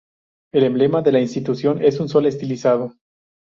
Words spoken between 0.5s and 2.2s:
El emblema de la Institución es un